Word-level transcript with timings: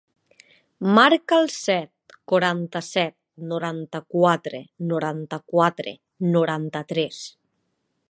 Marca 0.99 1.37
el 1.41 1.51
set, 1.55 2.15
quaranta-set, 2.31 3.15
noranta-quatre, 3.51 4.65
noranta-quatre, 4.95 5.97
noranta-tres. 6.39 7.25